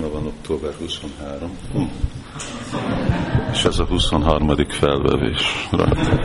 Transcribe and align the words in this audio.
ma 0.00 0.08
van 0.08 0.26
október 0.26 0.74
23. 0.78 1.58
Hm. 1.72 1.82
És 3.52 3.64
ez 3.64 3.78
a 3.78 3.84
23. 3.84 4.56
felvevés. 4.68 5.68
Rajta. 5.70 6.18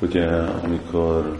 Ugye, 0.00 0.26
amikor 0.62 1.38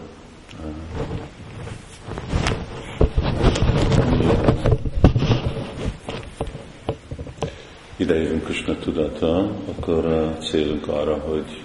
idejövünk 8.00 8.44
Krishna 8.44 8.74
tudata, 8.92 9.50
akkor 9.68 10.06
a 10.06 10.36
célunk 10.38 10.88
arra, 10.88 11.14
hogy 11.14 11.62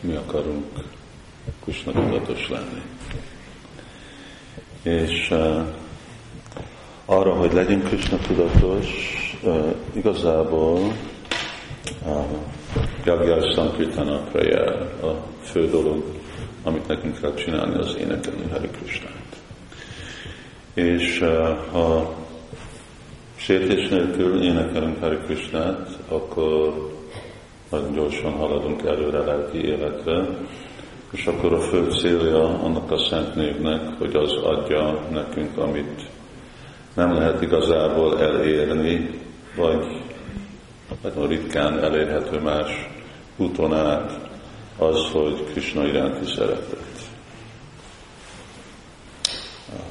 mi 0.00 0.14
akarunk 0.14 0.64
Krishna 1.62 1.92
tudatos 1.92 2.48
lenni. 2.48 2.82
És 4.82 5.34
arra, 7.04 7.34
hogy 7.34 7.52
legyünk 7.52 7.84
Krishna 7.84 8.16
tudatos, 8.16 8.86
igazából 9.92 10.78
uh, 12.06 12.24
Jagya 13.04 13.52
Sankirtana 13.54 14.18
Prayer 14.18 14.68
a 15.02 15.24
fő 15.42 15.70
dolog, 15.70 16.04
amit 16.62 16.88
nekünk 16.88 17.20
kell 17.20 17.34
csinálni, 17.34 17.78
az 17.78 17.96
énekelni 17.98 18.50
Hari 18.50 18.68
Krishnát. 18.68 19.42
És 20.74 21.24
ha 21.70 22.14
sértés 23.36 23.88
nélkül 23.88 24.42
énekelünk 24.42 25.00
Hari 25.00 25.16
Krishnát, 25.16 25.97
akkor 26.08 26.90
nagyon 27.70 27.92
gyorsan 27.92 28.32
haladunk 28.32 28.82
előre 28.82 29.18
lelki 29.18 29.64
életre, 29.64 30.28
és 31.10 31.26
akkor 31.26 31.52
a 31.52 31.60
fő 31.60 31.90
célja 31.90 32.44
annak 32.44 32.90
a 32.90 32.98
szent 32.98 33.34
névnek, 33.34 33.98
hogy 33.98 34.16
az 34.16 34.32
adja 34.32 35.06
nekünk, 35.10 35.58
amit 35.58 36.02
nem 36.94 37.12
lehet 37.12 37.42
igazából 37.42 38.20
elérni, 38.20 39.20
vagy 39.56 40.02
nagyon 41.02 41.28
ritkán 41.28 41.84
elérhető 41.84 42.40
más 42.40 42.88
úton 43.36 43.74
át, 43.74 44.28
az, 44.78 45.10
hogy 45.12 45.44
Krishna 45.44 45.86
iránti 45.86 46.32
szeretet. 46.32 46.86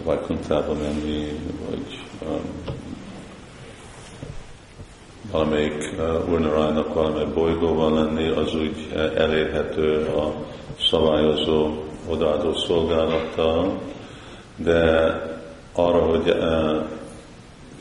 Vajkuntába 0.03 0.73
menni, 0.73 1.39
vagy 1.69 1.99
um, 2.21 2.41
valamelyik 5.31 5.93
uh, 5.97 6.29
Urnarájnak 6.29 6.93
valamelyik 6.93 7.33
bolygóban 7.33 7.93
lenni, 7.93 8.27
az 8.27 8.55
úgy 8.55 8.91
elérhető 9.15 10.05
a 10.05 10.33
szabályozó, 10.89 11.83
odaadó 12.09 12.53
szolgálattal, 12.53 13.79
de 14.55 15.11
arra, 15.73 15.99
hogy 15.99 16.29
uh, 16.29 16.85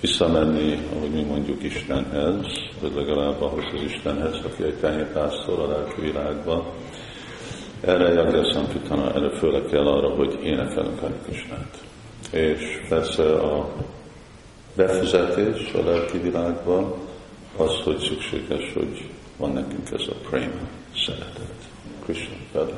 visszamenni, 0.00 0.78
ahogy 0.96 1.10
mi 1.10 1.22
mondjuk 1.22 1.62
Istenhez, 1.62 2.46
vagy 2.80 2.92
legalább 2.94 3.42
ahhoz 3.42 3.64
az 3.74 3.82
Istenhez, 3.82 4.34
aki 4.44 4.62
egy 4.62 4.74
tenyépásztor 4.74 5.58
a 5.58 5.68
lelki 5.68 6.00
világban, 6.00 6.64
erre 7.80 8.12
Jagya 8.12 8.52
Sankitana, 8.52 9.14
erre 9.14 9.30
főleg 9.30 9.64
kell 9.64 9.86
arra, 9.86 10.08
hogy 10.08 10.38
énekelünk 10.42 11.02
a 11.02 11.08
Krisnát. 11.24 11.78
És 12.32 12.86
persze 12.88 13.34
a 13.34 13.68
befizetés 14.76 15.72
a 15.72 15.84
lelki 15.84 16.18
világban, 16.18 16.94
az, 17.56 17.80
hogy 17.84 17.98
szükséges, 17.98 18.72
hogy 18.72 19.10
van 19.36 19.52
nekünk 19.52 19.90
ez 19.92 20.06
a 20.08 20.28
prema, 20.28 20.68
szeretet, 21.06 21.54
Krishna 22.04 22.34
felé. 22.52 22.72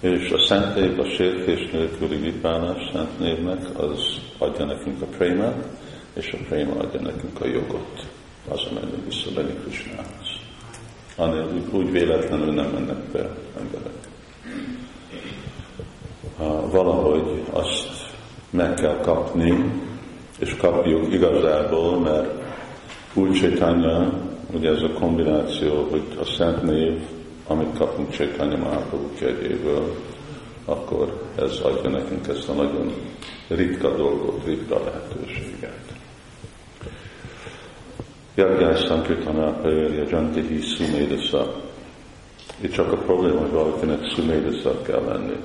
És 0.00 0.30
a 0.30 0.38
szentély, 0.38 0.98
a 0.98 1.04
sértés 1.04 1.70
nélküli 1.70 2.16
vipálás 2.16 2.90
szent 2.92 3.18
névnek, 3.18 3.78
az 3.78 4.20
adja 4.38 4.64
nekünk 4.64 5.02
a 5.02 5.06
prémát, 5.06 5.66
és 6.14 6.32
a 6.32 6.44
préma 6.48 6.74
adja 6.78 7.00
nekünk 7.00 7.40
a 7.40 7.46
jogot, 7.46 8.06
az 8.48 8.60
menni 8.74 9.02
vissza 9.08 9.30
Beni 9.34 9.54
Krishnához. 9.64 10.38
Annál 11.16 11.48
úgy, 11.70 11.90
véletlenül 11.90 12.54
nem 12.54 12.70
mennek 12.70 12.98
be 13.12 13.36
emberek. 13.58 14.08
Valahogy 16.70 17.42
azt 17.50 17.88
meg 18.50 18.74
kell 18.74 18.96
kapni, 19.00 19.72
és 20.38 20.56
kapjuk 20.56 21.12
igazából, 21.12 21.98
mert 21.98 22.47
új 23.14 23.30
Csaitanya, 23.30 24.12
ugye 24.52 24.70
ez 24.70 24.82
a 24.82 24.92
kombináció, 24.92 25.86
hogy 25.90 26.02
a 26.20 26.24
szent 26.24 26.62
név, 26.62 27.00
amit 27.46 27.78
kapunk 27.78 28.10
Csaitanya 28.10 28.56
Mahaprabhu 28.56 29.14
kegyéből, 29.14 29.94
akkor 30.64 31.22
ez 31.36 31.58
adja 31.62 31.90
nekünk 31.90 32.28
ezt 32.28 32.48
a 32.48 32.52
nagyon 32.52 32.92
ritka 33.48 33.96
dolgot, 33.96 34.44
ritka 34.44 34.80
lehetőséget. 34.84 35.96
Jagyás 38.34 38.80
Sankirtanápa 38.80 39.70
érje 39.70 40.04
Jantihi 40.10 40.60
Sumédasa. 40.60 41.54
Itt 42.60 42.72
csak 42.72 42.92
a 42.92 42.96
probléma, 42.96 43.40
hogy 43.40 43.50
valakinek 43.50 44.10
Sumédasa 44.14 44.82
kell 44.82 45.04
lenni. 45.04 45.36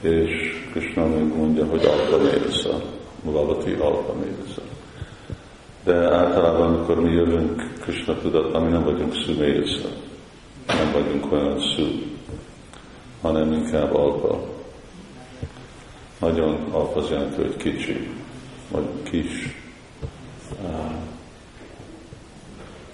És 0.00 0.64
Krishna 0.70 1.06
még 1.06 1.36
mondja, 1.36 1.66
hogy 1.66 1.84
Alpa 1.84 2.22
Médasa, 2.22 2.82
Mulavati 3.22 3.72
Alpa 3.72 4.14
Médasa 4.14 4.65
de 5.86 6.14
általában, 6.14 6.74
amikor 6.74 7.00
mi 7.00 7.10
jövünk 7.12 7.72
Krishna 7.80 8.18
tudatban, 8.18 8.62
mi 8.62 8.70
nem 8.70 8.84
vagyunk 8.84 9.14
szümélyesza, 9.14 9.88
nem 10.66 10.92
vagyunk 10.92 11.32
olyan 11.32 11.60
szű, 11.60 12.16
hanem 13.20 13.52
inkább 13.52 13.94
alpa. 13.94 14.40
Nagyon 16.20 16.68
alpa 16.70 17.00
az 17.00 17.10
jelenti, 17.10 17.42
hogy 17.42 17.56
kicsi, 17.56 18.08
vagy 18.70 18.86
kis 19.02 19.56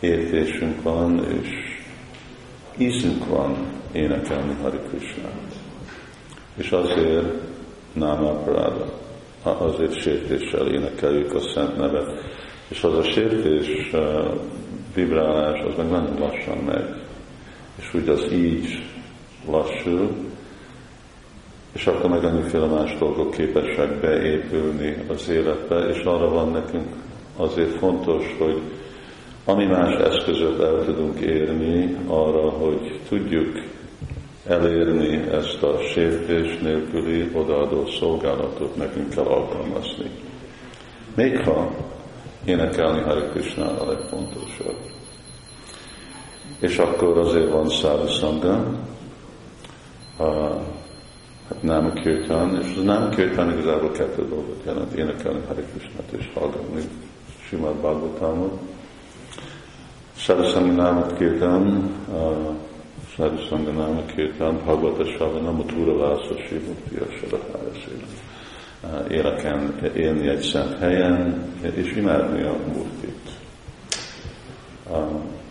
értésünk 0.01 0.83
van, 0.83 1.25
és 1.25 1.49
ízünk 2.77 3.27
van 3.27 3.57
énekelni 3.93 4.57
Hari 4.63 4.79
Krishnát. 4.89 5.55
És 6.57 6.71
azért 6.71 7.27
Náma 7.93 8.33
Prada, 8.33 8.93
azért 9.43 10.01
sértéssel 10.01 10.69
énekeljük 10.69 11.35
a 11.35 11.41
szent 11.55 11.77
nevet, 11.77 12.07
és 12.73 12.83
az 12.83 12.95
a 12.95 13.03
sértés, 13.03 13.91
vibrálás, 14.95 15.61
az 15.61 15.77
meg 15.77 15.91
nagyon 15.91 16.19
lassan 16.19 16.59
megy. 16.59 16.95
És 17.79 17.95
úgy 17.95 18.09
az 18.09 18.33
így 18.33 18.83
lassul, 19.51 20.11
és 21.73 21.87
akkor 21.87 22.11
meg 22.11 22.25
annyiféle 22.25 22.67
más 22.67 22.99
dolgok 22.99 23.31
képesek 23.31 24.01
beépülni 24.01 24.97
az 25.09 25.29
életbe, 25.29 25.89
és 25.89 26.03
arra 26.05 26.29
van 26.29 26.51
nekünk 26.51 26.95
azért 27.37 27.79
fontos, 27.79 28.37
hogy 28.39 28.61
ami 29.45 29.65
más 29.65 29.99
eszközöt 29.99 30.61
el 30.61 30.85
tudunk 30.85 31.19
érni 31.19 31.97
arra, 32.07 32.49
hogy 32.49 33.01
tudjuk 33.09 33.63
elérni 34.47 35.17
ezt 35.33 35.63
a 35.63 35.79
sértés 35.93 36.59
nélküli 36.59 37.31
odaadó 37.33 37.87
szolgálatot 37.87 38.77
nekünk 38.77 39.09
kell 39.09 39.25
alkalmazni. 39.25 40.11
Még 41.15 41.39
ha 41.39 41.91
énekelni 42.45 43.01
Hare 43.01 43.29
Krishna 43.29 43.81
a 43.81 43.87
legfontosabb. 43.87 44.77
És 46.59 46.79
akkor 46.79 47.19
azért 47.19 47.51
van 47.51 47.69
Szára 47.69 48.07
Sangha, 48.07 48.65
hát 51.49 51.63
nem 51.63 51.93
kirtan, 51.93 52.59
és 52.63 52.77
az 52.77 52.85
nem 52.85 53.11
kirtan 53.11 53.53
igazából 53.53 53.91
kettő 53.91 54.29
dolgot 54.29 54.63
jelent, 54.65 54.93
énekelni 54.93 55.41
Hare 55.47 55.63
Krishnát 55.63 56.13
és 56.19 56.31
hallgatni 56.35 56.83
Simad 57.49 57.75
Bhagavatamot. 57.75 58.61
Sarasanga 60.17 60.83
Námat 60.83 61.17
Kirtan, 61.17 61.91
Sarasanga 63.15 63.71
Námat 63.71 64.13
Kirtan, 64.15 64.61
Bhagavata 64.65 65.05
Savana, 65.19 65.51
Matura 65.53 65.97
Vása 65.97 66.37
Srimukti 66.47 66.97
Asarahája 66.97 67.73
Srimukti 67.75 68.32
éleken 69.11 69.91
élni 69.97 70.29
egy 70.29 70.41
szent 70.41 70.79
helyen, 70.79 71.45
és 71.75 71.97
imádni 71.97 72.43
a 72.43 72.57
murtit. 72.67 73.31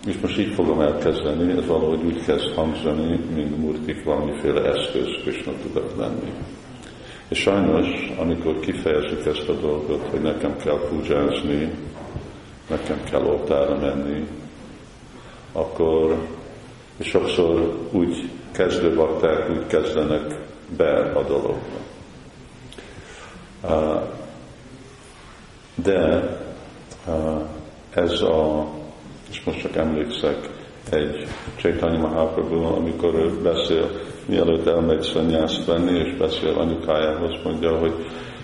És 0.07 0.17
most 0.21 0.37
így 0.39 0.53
fogom 0.53 0.81
elkezdeni, 0.81 1.51
ez 1.51 1.65
valahogy 1.65 2.03
úgy 2.03 2.25
kezd 2.25 2.53
hangzani, 2.55 3.19
mint 3.33 3.57
murtik 3.57 4.03
valamiféle 4.03 4.61
eszköz 4.61 5.07
Krishna 5.21 5.51
tudat 5.61 5.93
lenni. 5.97 6.31
És 7.27 7.39
sajnos, 7.39 8.11
amikor 8.17 8.59
kifejezik 8.59 9.25
ezt 9.25 9.49
a 9.49 9.53
dolgot, 9.53 10.07
hogy 10.09 10.21
nekem 10.21 10.57
kell 10.57 10.79
púzsázni, 10.89 11.71
nekem 12.69 13.03
kell 13.03 13.23
oltára 13.23 13.77
menni, 13.79 14.27
akkor 15.51 16.27
és 16.97 17.07
sokszor 17.07 17.77
úgy 17.91 18.29
kezdő 18.51 18.95
bakták 18.95 19.49
úgy 19.49 19.67
kezdenek 19.67 20.39
be 20.77 21.11
a 21.15 21.23
dologba. 21.23 21.79
De 25.75 26.29
ez 27.93 28.21
a, 28.21 28.67
és 29.29 29.43
most 29.43 29.61
csak 29.61 29.75
emlékszek, 29.75 30.49
egy 30.89 31.27
Chaitanya 31.55 31.99
Mahaprabhu, 31.99 32.63
amikor 32.63 33.15
ő 33.15 33.41
beszél, 33.41 33.89
mielőtt 34.25 34.67
elmegy 34.67 35.01
szanyászt 35.01 35.65
venni, 35.65 35.99
és 35.99 36.17
beszél 36.17 36.53
anyukájához, 36.57 37.39
mondja, 37.43 37.77
hogy 37.77 37.93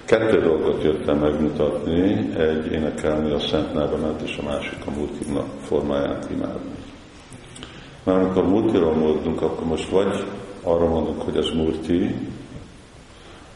kettő 0.05 0.41
dolgot 0.41 0.83
jöttem 0.83 1.17
megmutatni, 1.17 2.29
egy 2.37 2.71
énekelni 2.71 3.31
a 3.31 3.39
Szent 3.39 3.73
Nevemet, 3.73 4.21
és 4.21 4.37
a 4.37 4.43
másik 4.43 4.79
a 4.85 4.91
Multina 4.91 5.43
formáját 5.61 6.29
imádni. 6.31 6.75
Mert 8.03 8.17
amikor 8.17 8.47
Multiról 8.47 8.93
mondunk, 8.93 9.41
akkor 9.41 9.65
most 9.65 9.89
vagy 9.89 10.23
arra 10.63 10.87
mondunk, 10.87 11.21
hogy 11.21 11.37
ez 11.37 11.49
Murti, 11.55 12.15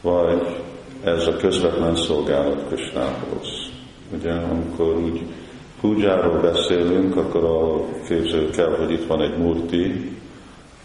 vagy 0.00 0.61
ez 1.04 1.26
a 1.26 1.36
közvetlen 1.36 1.96
szolgálat 1.96 2.68
Kösnához. 2.68 3.70
Ugye, 4.12 4.32
amikor 4.32 4.96
úgy 4.96 5.22
púdzsáról 5.80 6.40
beszélünk, 6.40 7.16
akkor 7.16 7.44
a 7.44 7.84
képzelő 8.08 8.50
kell, 8.50 8.76
hogy 8.76 8.90
itt 8.90 9.06
van 9.06 9.22
egy 9.22 9.38
murti, 9.38 10.10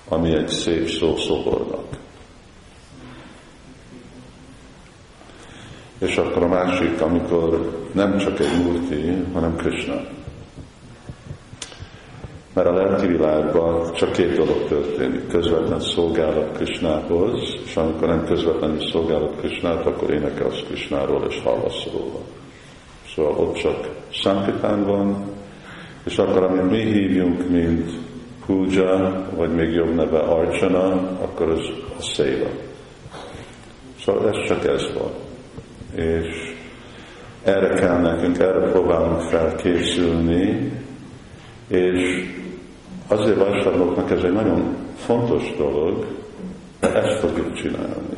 ami 0.08 0.34
egy 0.34 0.48
szép 0.48 0.88
szószobornak. 0.90 1.86
És 6.00 6.18
akkor 6.18 6.44
a 6.44 6.48
másik, 6.48 7.02
amikor 7.02 7.72
nem 7.92 8.18
csak 8.18 8.40
egy 8.40 8.64
murti, 8.64 9.24
hanem 9.34 9.56
Krishna. 9.56 10.02
Mert 12.58 12.70
a 12.70 12.74
lelki 12.74 13.08
világban 13.08 13.94
csak 13.94 14.12
két 14.12 14.36
dolog 14.36 14.68
történik. 14.68 15.28
Közvetlen 15.28 15.80
szolgálat 15.80 16.56
Krishnához, 16.56 17.58
és 17.66 17.76
amikor 17.76 18.08
nem 18.08 18.26
közvetlenül 18.26 18.82
szolgálat 18.92 19.38
Krishnát, 19.40 19.86
akkor 19.86 20.14
énekelsz 20.14 20.64
Krishnáról 20.68 21.26
és 21.30 21.42
hallasz 21.44 21.88
róla. 21.94 22.20
Szóval 23.16 23.32
ott 23.32 23.56
csak 23.56 23.88
Sankitán 24.10 24.86
van, 24.86 25.26
és 26.06 26.18
akkor 26.18 26.44
amit 26.44 26.70
mi 26.70 26.84
hívjunk, 26.84 27.50
mint 27.50 27.92
puja, 28.46 29.26
vagy 29.36 29.56
még 29.56 29.74
jobb 29.74 29.96
neve 29.96 30.20
archana, 30.20 30.92
akkor 31.22 31.50
az 31.50 31.70
a 31.98 32.02
széva. 32.02 32.50
Szóval 34.00 34.30
ez 34.30 34.48
csak 34.48 34.66
ez 34.66 34.94
van. 34.94 35.12
És 36.06 36.54
erre 37.44 37.74
kell 37.80 38.02
nekünk, 38.02 38.40
erre 38.40 38.72
próbálunk 38.72 39.22
felkészülni, 39.22 40.72
és 41.68 42.36
azért 43.08 43.38
vásárlóknak 43.38 44.12
ez 44.12 44.24
egy 44.24 44.34
nagyon 44.34 44.76
fontos 44.96 45.56
dolog, 45.58 46.06
de 46.80 46.94
ezt 46.94 47.20
fogjuk 47.20 47.54
csinálni. 47.54 48.18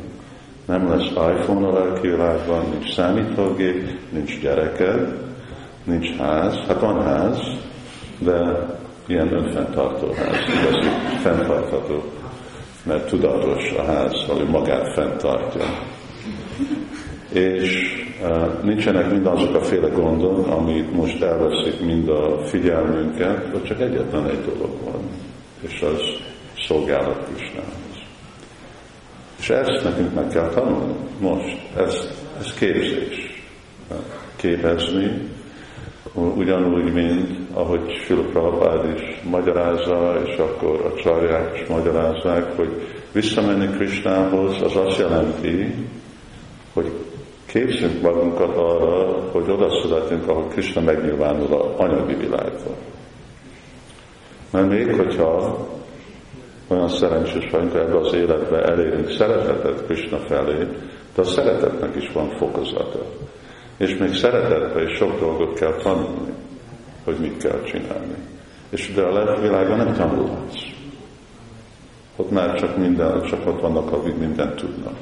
Nem 0.66 0.88
lesz 0.88 1.10
iPhone 1.10 1.66
a 1.66 1.72
lelki 1.72 2.08
világban, 2.08 2.64
nincs 2.70 2.94
számítógép, 2.94 3.98
nincs 4.10 4.40
gyereked, 4.40 5.14
nincs 5.84 6.16
ház. 6.16 6.54
Hát 6.68 6.80
van 6.80 7.02
ház, 7.02 7.38
de 8.18 8.66
ilyen 9.06 9.32
önfenntartó 9.32 10.12
ház, 10.12 10.36
igazi 10.48 10.88
fenntartható, 11.22 12.02
mert 12.82 13.08
tudatos 13.08 13.72
a 13.72 13.82
ház, 13.82 14.24
hogy 14.28 14.48
magát 14.48 14.92
fenntartja. 14.94 15.64
És 17.32 17.94
nincsenek 18.62 19.10
mindazok 19.10 19.54
a 19.54 19.60
féle 19.60 19.88
gondok, 19.88 20.46
amit 20.46 20.92
most 20.92 21.22
elveszik 21.22 21.80
mind 21.80 22.08
a 22.08 22.38
figyelmünket, 22.44 23.48
hogy 23.52 23.62
csak 23.62 23.80
egyetlen 23.80 24.26
egy 24.26 24.44
dolog 24.44 24.70
van, 24.84 25.02
és 25.60 25.82
az 25.82 26.00
szolgálat 26.66 27.24
Krisnának. 27.24 27.88
És 29.38 29.50
ezt 29.50 29.84
nekünk 29.84 30.14
meg 30.14 30.28
kell 30.28 30.48
tanulni 30.48 30.94
most. 31.20 31.58
Ez, 31.76 32.08
ez 32.38 32.54
képzés. 32.54 33.42
Képezni, 34.36 35.28
ugyanúgy, 36.12 36.92
mint 36.92 37.38
ahogy 37.52 37.92
Sula 38.06 38.84
is 38.96 39.22
magyarázza, 39.30 40.22
és 40.26 40.36
akkor 40.36 40.80
a 40.84 41.00
csarják 41.00 41.60
is 41.60 41.66
magyarázzák, 41.68 42.56
hogy 42.56 42.68
visszamenni 43.12 43.76
Krisnához, 43.76 44.62
az 44.62 44.76
azt 44.76 44.98
jelenti, 44.98 45.74
hogy 46.72 46.92
képzünk 47.52 48.02
magunkat 48.02 48.56
arra, 48.56 49.20
hogy 49.32 49.50
oda 49.50 49.80
születünk, 49.82 50.28
ahol 50.28 50.48
Krishna 50.48 50.80
megnyilvánul 50.80 51.52
a 51.52 51.74
anyagi 51.78 52.14
világban. 52.14 52.74
Mert 54.50 54.68
még 54.68 54.94
hogyha 54.94 55.66
olyan 56.68 56.88
szerencsés 56.88 57.50
vagyunk, 57.50 57.74
ebbe 57.74 57.96
az 57.96 58.12
életbe 58.12 58.62
elérünk 58.62 59.10
szeretetet 59.10 59.84
Krishna 59.86 60.18
felé, 60.18 60.66
de 61.14 61.20
a 61.20 61.24
szeretetnek 61.24 61.96
is 61.96 62.12
van 62.12 62.28
fokozata. 62.28 63.04
És 63.76 63.96
még 63.96 64.14
szeretetben 64.14 64.88
is 64.88 64.96
sok 64.96 65.20
dolgot 65.20 65.58
kell 65.58 65.74
tanulni, 65.74 66.32
hogy 67.04 67.16
mit 67.20 67.36
kell 67.36 67.62
csinálni. 67.62 68.14
És 68.68 68.92
de 68.94 69.02
a 69.02 69.12
lelki 69.12 69.40
világban 69.40 69.76
nem 69.76 69.94
tanulhatsz. 69.94 70.60
Ott 72.16 72.30
már 72.30 72.54
csak 72.54 72.76
minden, 72.76 73.22
csak 73.22 73.46
ott 73.46 73.60
vannak, 73.60 73.92
akik 73.92 74.16
mindent 74.16 74.56
tudnak. 74.56 74.96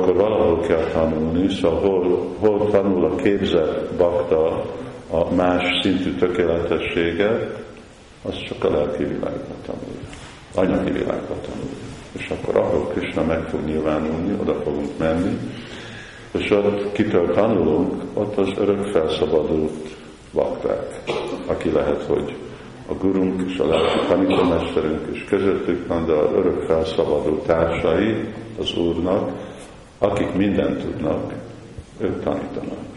Akkor 0.00 0.16
valahol 0.16 0.60
kell 0.60 0.84
tanulni, 0.92 1.48
szóval 1.48 1.80
hol, 1.80 2.28
hol 2.38 2.70
tanul 2.70 3.04
a 3.04 3.14
képzett 3.14 3.94
bakta 3.96 4.64
a 5.10 5.34
más 5.34 5.62
szintű 5.82 6.14
tökéletességet, 6.14 7.62
az 8.22 8.34
csak 8.48 8.64
a 8.64 8.70
lelki 8.70 9.04
világban 9.04 9.56
tanulja, 9.66 10.08
anyagi 10.54 10.90
világban 10.90 11.36
tanulja. 11.40 11.76
És 12.12 12.30
akkor 12.30 12.56
ahol 12.56 12.86
Krishna 12.86 13.24
meg 13.24 13.48
fog 13.48 13.60
nyilvánulni, 13.64 14.36
oda 14.40 14.54
fogunk 14.54 14.98
menni, 14.98 15.38
és 16.32 16.50
ott 16.50 16.92
kitől 16.92 17.34
tanulunk, 17.34 18.02
ott 18.14 18.36
az 18.36 18.52
örök 18.58 18.84
felszabadult 18.84 19.96
vakták, 20.32 21.02
aki 21.46 21.70
lehet, 21.70 22.02
hogy 22.02 22.34
a 22.86 22.94
gurunk 22.94 23.42
és 23.50 23.58
a 23.58 23.66
lelki 23.66 24.06
tanítómesterünk 24.08 25.08
is 25.12 25.24
közöttük 25.24 25.86
van, 25.86 26.06
de 26.06 26.12
az 26.12 26.32
örök 26.32 26.62
felszabadult 26.62 27.46
társai 27.46 28.24
az 28.58 28.76
Úrnak, 28.76 29.48
akik 30.02 30.32
mindent 30.34 30.80
tudnak, 30.80 31.32
ők 32.00 32.22
tanítanak. 32.22 32.88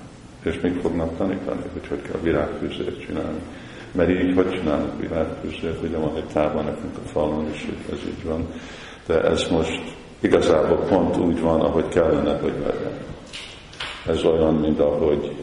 És 0.43 0.59
még 0.59 0.79
fognak 0.81 1.17
tanítani, 1.17 1.61
hogy 1.73 1.87
hogy 1.87 2.01
kell 2.01 2.19
virágfűzést 2.21 3.05
csinálni. 3.05 3.39
Mert 3.91 4.09
így 4.09 4.35
hogy 4.35 4.49
csinálnak 4.49 4.99
világközért, 4.99 5.83
ugye 5.83 5.97
van 5.97 6.15
egy 6.15 6.27
tábla 6.33 6.61
nekünk 6.61 6.97
a 6.97 7.07
falon 7.07 7.49
is, 7.53 7.65
hogy 7.65 7.95
ez 7.97 8.05
így 8.07 8.23
van. 8.23 8.47
De 9.07 9.21
ez 9.21 9.47
most 9.51 9.81
igazából 10.19 10.77
pont 10.77 11.17
úgy 11.17 11.41
van, 11.41 11.61
ahogy 11.61 11.87
kellene, 11.87 12.39
hogy 12.39 12.53
legyen. 12.65 12.97
Ez 14.07 14.23
olyan, 14.23 14.53
mint 14.53 14.79
ahogy 14.79 15.35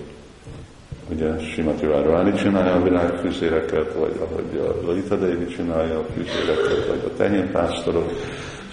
ugye 1.11 1.39
Simati 1.39 1.87
Várváni 1.87 2.33
csinálja 2.33 2.75
a 2.75 2.83
világfűzéreket, 2.83 3.95
vagy 3.95 4.17
ahogy 4.21 4.67
a 4.67 4.87
Lalita 4.87 5.17
Devi 5.17 5.47
csinálja 5.47 5.99
a 5.99 6.05
fűzéreket, 6.15 6.87
vagy 6.89 7.03
a 7.05 7.17
tenyénpásztorok. 7.17 8.13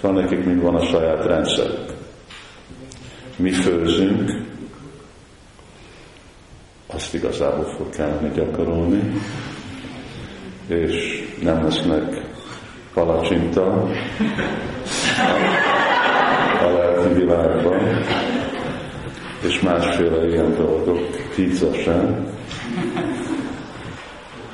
Szóval 0.02 0.22
nekik 0.22 0.46
mind 0.46 0.62
van 0.62 0.76
a 0.76 0.86
saját 0.86 1.26
rendszerük. 1.26 1.97
Mi 3.38 3.52
főzünk, 3.52 4.32
azt 6.88 7.14
igazából 7.14 7.66
fog 7.78 7.90
kellene 7.90 8.30
gyakorolni, 8.34 9.14
és 10.68 11.24
nem 11.42 11.64
lesznek 11.64 12.22
palacsinta 12.94 13.90
a 16.64 16.70
lelki 16.70 17.14
világban, 17.14 18.04
és 19.48 19.60
másféle 19.60 20.28
ilyen 20.28 20.56
dolgok, 20.56 21.00
pizza 21.36 21.74
sem, 21.74 22.28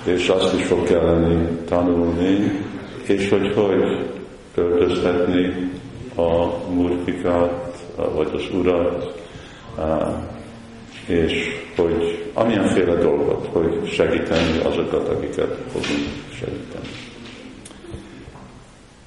és 0.06 0.28
azt 0.28 0.54
is 0.54 0.66
fog 0.66 0.84
kelleni 0.84 1.48
tanulni, 1.68 2.62
és 3.08 3.30
hogy 3.30 3.54
hogy 3.54 4.10
öltöztetni 4.56 5.72
a 6.16 6.46
murtikát, 6.74 7.63
vagy 7.96 8.30
az 8.34 8.44
urat, 8.54 9.14
és 11.08 11.50
hogy 11.76 12.24
amilyenféle 12.34 12.96
dolgot, 12.96 13.48
hogy 13.52 13.90
segíteni 13.92 14.58
azokat, 14.64 15.08
akiket 15.08 15.58
fogunk 15.72 16.08
segíteni. 16.34 16.88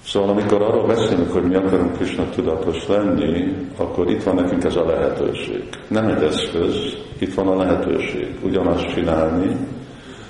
Szóval 0.05 0.29
amikor 0.29 0.63
arról 0.63 0.87
beszélünk, 0.87 1.33
hogy 1.33 1.43
mi 1.43 1.55
akarunk 1.55 1.97
Krishna 1.97 2.29
tudatos 2.31 2.87
lenni, 2.89 3.55
akkor 3.77 4.11
itt 4.11 4.23
van 4.23 4.35
nekünk 4.35 4.65
ez 4.65 4.77
a 4.77 4.87
lehetőség. 4.87 5.63
Nem 5.89 6.09
egy 6.09 6.23
eszköz, 6.23 6.97
itt 7.19 7.35
van 7.35 7.49
a 7.49 7.57
lehetőség 7.57 8.35
ugyanazt 8.43 8.89
csinálni, 8.95 9.57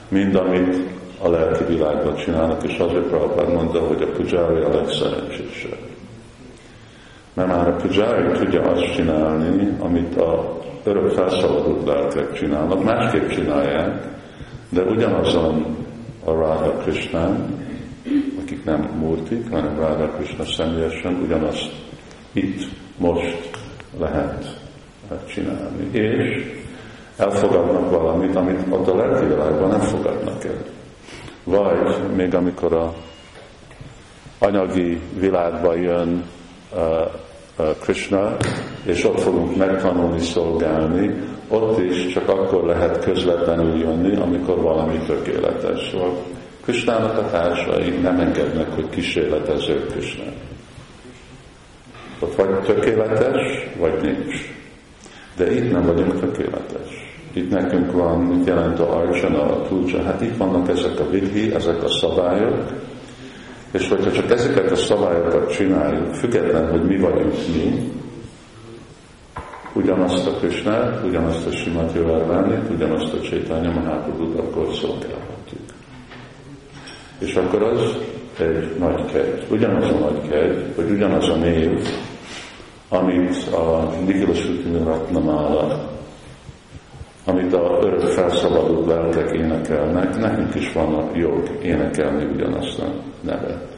mint 0.09 0.37
amit 0.37 0.77
a 1.23 1.29
lelki 1.29 1.65
világban 1.65 2.17
csinálnak, 2.17 2.63
és 2.63 2.79
azért 2.79 3.05
Prabhupád 3.05 3.53
mondta, 3.53 3.81
hogy 3.81 4.03
a 4.03 4.07
pujári 4.07 4.61
a 4.63 4.75
legszerencsésebb. 4.75 5.86
Mert 7.37 7.49
már 7.49 7.69
a 7.69 7.77
pujári 7.77 8.39
tudja 8.39 8.63
azt 8.63 8.93
csinálni, 8.93 9.77
amit 9.79 10.17
a 10.17 10.59
örök 10.85 11.11
felszabadult 11.11 11.87
lelkek 11.87 12.33
csinálnak, 12.33 12.85
másképp 12.85 13.29
csinálják, 13.29 14.09
de 14.69 14.83
ugyanazon 14.83 15.77
a 16.25 16.31
Radha 16.31 16.71
Krishnán, 16.71 17.59
akik 18.43 18.65
nem 18.65 18.81
murtik, 18.81 19.51
hanem 19.51 19.77
Radha 19.79 20.09
Krishna 20.09 20.45
személyesen, 20.45 21.15
ugyanazt 21.23 21.73
itt, 22.33 22.69
most 22.99 23.51
lehet 23.99 24.61
csinálni. 25.29 25.91
És 25.91 26.45
elfogadnak 27.17 27.91
valamit, 27.91 28.37
amit 28.37 28.61
ott 28.69 28.89
a 28.89 28.97
lelki 28.97 29.27
világban 29.27 29.69
nem 29.69 29.81
fogadnak 29.81 30.45
el. 30.45 30.65
Vagy 31.45 32.15
még 32.17 32.35
amikor 32.35 32.73
a 32.73 32.95
anyagi 34.39 35.01
világba 35.19 35.75
jön 35.75 36.25
uh, 36.73 36.81
Krishna, 37.81 38.37
és 38.85 39.05
ott 39.05 39.21
fogunk 39.21 39.57
megtanulni 39.57 40.21
szolgálni, 40.21 41.15
ott 41.49 41.79
is 41.79 42.07
csak 42.07 42.29
akkor 42.29 42.65
lehet 42.65 43.05
közvetlenül 43.05 43.79
jönni, 43.79 44.17
amikor 44.17 44.61
valami 44.61 44.99
tökéletes. 45.07 45.89
Szóval 45.91 46.17
Krisnának 46.65 47.19
a 47.19 47.31
társai 47.31 47.91
nem 47.91 48.21
engednek, 48.21 48.75
hogy 48.75 48.89
kísérletező 48.89 49.87
Krishna. 49.87 50.25
Ott 52.21 52.35
vagy 52.35 52.61
tökéletes, 52.61 53.69
vagy 53.79 54.01
nincs. 54.03 54.35
De 55.37 55.53
itt 55.53 55.73
nem 55.73 55.87
vagyunk 55.87 56.21
tökéletes. 56.21 57.05
Itt 57.33 57.51
nekünk 57.51 57.93
van, 57.93 58.21
mit 58.21 58.47
jelent 58.47 58.79
a 58.79 58.97
arcsana, 58.97 59.43
a 59.43 59.69
túlcsa. 59.69 60.03
Hát 60.03 60.21
itt 60.21 60.37
vannak 60.37 60.69
ezek 60.69 61.01
a 61.01 61.11
vidhi, 61.11 61.55
ezek 61.55 61.83
a 61.83 61.89
szabályok, 61.89 62.73
és 63.73 63.89
hogyha 63.89 64.13
csak 64.13 64.31
ezeket 64.31 64.71
a 64.71 64.77
szabályokat 64.77 65.53
csináljuk, 65.53 66.15
független, 66.15 66.71
hogy 66.71 66.83
mi 66.83 66.97
vagyunk 66.97 67.35
mi, 67.55 67.93
ugyanazt 69.73 70.27
a 70.27 70.31
Krisnát, 70.31 71.05
ugyanazt 71.05 71.47
a 71.47 71.51
Simat 71.51 71.95
Jövervánit, 71.95 72.71
ugyanazt 72.71 73.13
a 73.13 73.21
Csétánya 73.21 73.71
Maháprabhut 73.71 74.39
akkor 74.39 74.75
szolgálhatjuk. 74.75 75.61
És 77.19 77.35
akkor 77.35 77.63
az 77.63 77.97
egy 78.39 78.77
nagy 78.79 79.05
kegy. 79.13 79.45
Ugyanaz 79.51 79.91
a 79.91 79.99
nagy 79.99 80.29
kegy, 80.29 80.75
vagy 80.77 80.91
ugyanaz 80.91 81.29
a 81.29 81.37
név, 81.37 81.89
amit 82.89 83.53
a 83.53 83.91
Nikila 84.07 84.35
Sutina 84.35 84.85
Ratnamála, 84.85 85.86
amit 87.27 87.53
a 87.53 87.79
örök 87.83 88.01
felszabadult 88.01 88.87
lelkek 88.87 89.37
énekelnek, 89.37 90.19
nekünk 90.19 90.55
is 90.55 90.73
van 90.73 90.95
a 90.95 91.17
jog 91.17 91.59
énekelni 91.63 92.25
ugyanazt 92.35 92.79
a 92.79 92.93
nevet. 93.21 93.75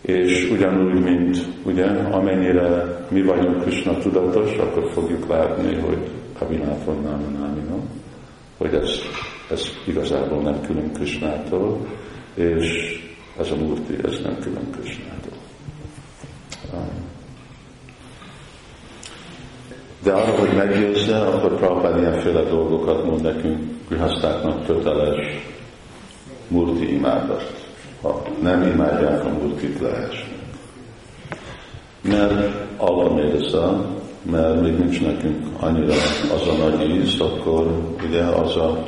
És 0.00 0.50
ugyanúgy, 0.50 1.02
mint 1.02 1.38
ugye, 1.64 1.86
amennyire 2.10 2.98
mi 3.08 3.22
vagyunk 3.22 3.62
Krishna 3.62 3.98
tudatos, 3.98 4.56
akkor 4.56 4.90
fogjuk 4.90 5.28
látni, 5.28 5.74
hogy 5.74 5.98
Kavinától 6.38 6.94
Náma 6.94 7.36
hogy 8.56 8.74
ez, 8.74 8.90
ez 9.50 9.62
igazából 9.86 10.42
nem 10.42 10.60
külön 10.60 10.92
Krishnától, 10.92 11.86
és 12.34 12.98
ez 13.38 13.50
a 13.50 13.56
murti, 13.56 13.94
ez 14.04 14.20
nem 14.24 14.38
külön 14.40 14.70
Krishnától. 14.70 15.35
De 20.06 20.12
arra, 20.12 20.38
hogy 20.38 20.56
meggyőzze, 20.56 21.18
akkor 21.18 21.56
Prabhupád 21.56 21.98
ilyenféle 21.98 22.42
dolgokat 22.42 23.04
mond 23.04 23.22
nekünk, 23.22 23.58
grihasztáknak 23.88 24.66
köteles 24.66 25.16
murti 26.48 26.92
imádat. 26.92 27.52
Ha 28.02 28.22
nem 28.42 28.62
imádják 28.62 29.24
a 29.24 29.28
murtit, 29.28 29.80
lehessen. 29.80 30.28
Mert 32.00 32.54
alamédesza, 32.76 33.86
mert 34.22 34.60
még 34.60 34.78
nincs 34.78 35.00
nekünk 35.00 35.46
annyira 35.60 35.94
az 36.34 36.48
a 36.48 36.68
nagy 36.68 36.90
íz, 36.90 37.20
akkor 37.20 37.94
ugye 38.08 38.22
az 38.22 38.56
a 38.56 38.82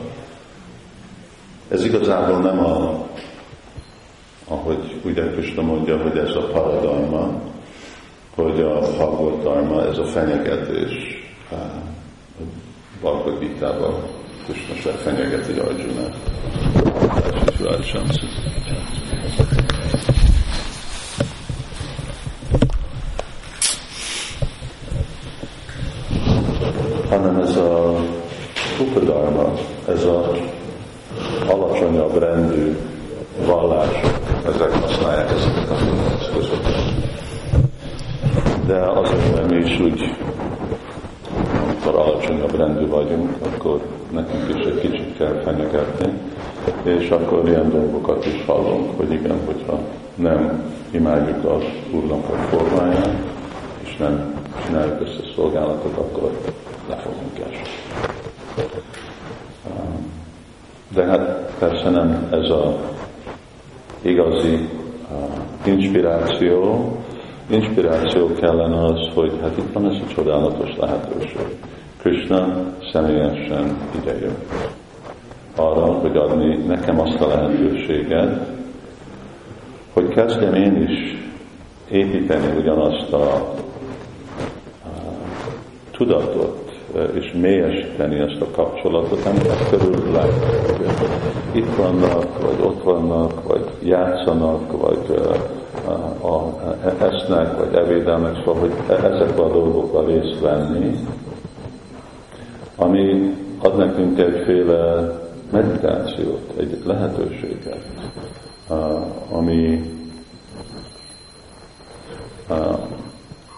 ez 1.68 1.84
igazából 1.84 2.38
nem 2.38 2.58
a 2.58 3.06
ahogy 4.48 5.00
ugye 5.04 5.30
Krista 5.30 5.62
mondja, 5.62 6.02
hogy 6.02 6.18
ez 6.18 6.34
a 6.34 6.48
paradalma, 6.52 7.40
hogy 8.42 8.61
a 8.61 8.78
Bhagavad 8.78 9.87
ez 9.90 9.99
a 9.99 10.04
fenyegetés. 10.04 11.23
Bhagavad 13.00 13.38
Gita-ban 13.38 13.95
Krishna 14.45 14.90
fenyegeti 14.90 15.52
Arjuna. 15.52 16.09
hanem 27.09 27.38
ez 27.38 27.57
a 27.57 27.95
upadarma, 28.80 29.52
ez 29.88 30.04
a 30.04 30.33
alacsonyabb 31.47 32.18
rendű 32.18 32.76
vallások, 33.47 34.18
ezek 34.47 34.73
használják 34.73 35.30
ezeket 35.30 35.71
a 35.71 35.75
eszközöket 36.21 36.88
de 38.68 38.80
azért 38.80 39.50
mi 39.50 39.57
is 39.57 39.80
úgy, 39.80 40.16
amikor 41.62 41.95
alacsonyabb 42.00 42.57
rendű 42.57 42.87
vagyunk, 42.87 43.30
akkor 43.40 43.80
nekünk 44.11 44.59
is 44.59 44.64
egy 44.64 44.80
kicsit 44.80 45.16
kell 45.16 45.40
fenyegetni, 45.45 46.12
és 46.83 47.11
akkor 47.11 47.49
ilyen 47.49 47.71
dolgokat 47.71 48.26
is 48.26 48.45
hallunk, 48.47 48.97
hogy 48.97 49.12
igen, 49.12 49.38
hogyha 49.47 49.78
nem 50.14 50.73
imádjuk 50.90 51.45
az 51.45 51.62
Úrnak 51.92 52.28
a 52.28 52.37
formáját, 52.37 53.16
és 53.85 53.97
nem 53.97 54.42
csináljuk 54.66 55.09
ezt 55.09 55.18
a 55.18 55.33
szolgálatot, 55.35 55.97
akkor 55.97 56.30
le 56.88 56.97
fogunk 56.97 57.38
esni. 57.38 57.68
De 60.99 61.05
hát 61.05 61.52
persze 61.59 61.90
nem 61.90 62.28
ez 62.31 62.50
a 62.50 62.76
igazi 64.02 64.69
inspiráció, 65.64 66.93
inspiráció 67.47 68.35
kellene 68.35 68.85
az, 68.85 69.14
hogy 69.14 69.33
hát 69.43 69.59
itt 69.59 69.73
van 69.73 69.87
ez 69.87 69.97
a 70.09 70.12
csodálatos 70.14 70.76
lehetőség. 70.76 71.57
Krishna 72.00 72.57
személyesen 72.93 73.76
idejön 74.02 74.37
arra, 75.57 75.85
hogy 75.85 76.17
adni 76.17 76.57
nekem 76.67 77.00
azt 77.00 77.21
a 77.21 77.26
lehetőséget, 77.26 78.47
hogy 79.93 80.09
kezdjem 80.09 80.55
én 80.55 80.83
is 80.88 81.17
építeni 81.90 82.57
ugyanazt 82.57 83.12
a, 83.12 83.33
a 84.85 84.90
tudatot, 85.90 86.67
és 87.14 87.33
mélyesíteni 87.33 88.18
ezt 88.18 88.40
a 88.40 88.50
kapcsolatot, 88.50 89.25
amit 89.25 89.68
körül 89.71 90.12
lehet. 90.12 90.76
Itt 91.52 91.75
vannak, 91.76 92.42
vagy 92.42 92.66
ott 92.66 92.83
vannak, 92.83 93.49
vagy 93.49 93.64
játszanak, 93.83 94.80
vagy 94.80 95.21
a, 95.87 96.26
a, 96.26 96.61
esznek, 96.99 97.57
vagy 97.57 97.75
evédelmek, 97.75 98.37
szóval, 98.37 98.61
hogy 98.61 98.73
e, 98.88 98.92
ezekben 98.92 99.47
a 99.47 99.52
dolgokban 99.52 100.07
részt 100.07 100.40
venni, 100.40 100.97
ami 102.76 103.35
ad 103.59 103.76
nekünk 103.76 104.18
egyféle 104.18 105.12
meditációt, 105.50 106.52
egy 106.59 106.78
lehetőséget, 106.85 107.87
ami, 109.30 109.90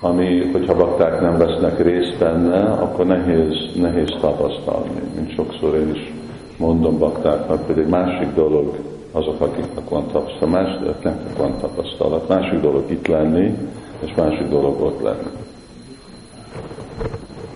ami, 0.01 0.51
hogyha 0.53 0.75
bakták 0.75 1.21
nem 1.21 1.39
vesznek 1.39 1.83
részt 1.83 2.19
benne, 2.19 2.61
akkor 2.61 3.07
nehéz, 3.07 3.55
nehéz 3.75 4.17
tapasztalni. 4.21 5.01
Mint 5.15 5.35
sokszor 5.35 5.75
én 5.75 5.95
is 5.95 6.13
mondom 6.57 6.99
baktáknak, 6.99 7.67
hogy 7.67 7.79
egy 7.79 7.89
másik 7.89 8.35
dolog 8.35 8.77
azok, 9.13 9.41
akiknek 9.41 9.89
van 9.89 10.07
tapasztalat, 10.07 10.51
más, 10.51 10.75
akiknek 10.89 11.37
van 11.37 11.55
tapasztalat. 11.61 12.29
Másik 12.29 12.61
dolog 12.61 12.91
itt 12.91 13.07
lenni, 13.07 13.59
és 14.01 14.15
másik 14.15 14.49
dolog 14.49 14.81
ott 14.81 15.03
lenni. 15.03 15.31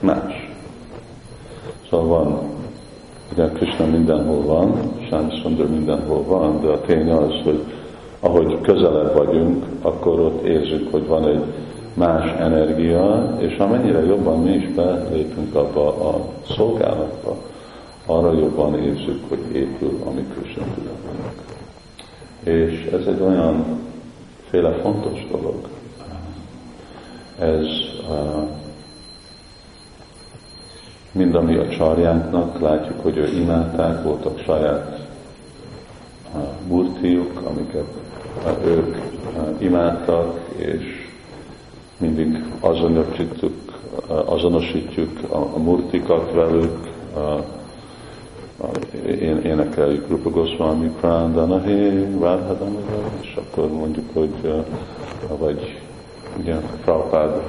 Más. 0.01 0.53
Szóval 1.91 2.07
van, 2.07 2.39
ugye 3.33 3.49
Krishna 3.49 3.87
mindenhol 3.87 4.43
van, 4.43 4.75
Sámszondor 5.09 5.69
mindenhol 5.69 6.23
van, 6.23 6.61
de 6.61 6.69
a 6.69 6.81
tény 6.81 7.11
az, 7.11 7.33
hogy 7.45 7.65
ahogy 8.21 8.61
közelebb 8.61 9.17
vagyunk, 9.17 9.65
akkor 9.83 10.21
ott 10.21 10.45
érzük, 10.45 10.91
hogy 10.91 11.07
van 11.07 11.29
egy 11.29 11.43
más 11.95 12.33
energia, 12.39 13.37
és 13.39 13.57
amennyire 13.57 14.05
jobban 14.05 14.43
mi 14.43 14.51
is 14.51 14.69
belépünk 14.69 15.55
abba 15.55 16.09
a 16.09 16.29
szolgálatba, 16.49 17.37
arra 18.07 18.33
jobban 18.33 18.83
érzük, 18.83 19.29
hogy 19.29 19.39
épül 19.53 20.01
a 20.07 20.11
mi 20.11 20.25
Krishna 20.35 20.65
tudatunk. 20.75 21.33
És 22.43 22.91
ez 22.93 23.07
egy 23.07 23.21
olyan 23.21 23.65
féle 24.51 24.73
fontos 24.73 25.27
dolog. 25.31 25.69
Ez 27.39 27.67
mind 31.13 31.35
ami 31.35 31.57
a 31.57 31.69
csarjánknak, 31.69 32.61
látjuk, 32.61 33.01
hogy 33.03 33.17
ő 33.17 33.27
imádták, 33.27 34.03
voltak 34.03 34.39
saját 34.39 35.07
murtiuk, 36.69 37.43
amiket 37.45 37.89
ők 38.65 38.97
imádtak, 39.59 40.41
és 40.57 41.03
mindig 42.04 42.44
azonosítjuk, 42.61 43.52
azonosítjuk 44.06 45.18
a, 45.28 45.37
a 45.37 45.58
murtikat 45.58 46.32
velük, 46.32 46.78
uh, 47.16 47.44
én, 49.06 49.40
énekeljük 49.44 50.08
Rupa 50.08 50.30
Goswami 50.30 50.90
Prandana, 51.00 51.61
hé, 51.61 52.08
Radhadanaga, 52.20 53.11
és 53.20 53.37
akkor 53.37 53.68
mondjuk, 53.73 54.04
hogy 54.12 54.64
vagy 55.38 55.80
ugye 56.38 56.54
Prabhupád 56.84 57.42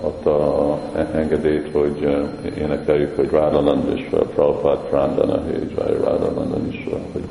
adta 0.00 0.70
a 0.72 0.78
engedélyt, 1.14 1.72
hogy 1.72 2.26
énekeljük, 2.58 3.16
hogy 3.16 3.30
Radhaland 3.30 3.92
és 3.94 4.08
Prabhupád 4.34 4.78
Prandana 4.78 5.42
Hejjai 5.42 5.96
Radhaland 6.04 6.72
is, 6.72 6.88
hogy 7.12 7.24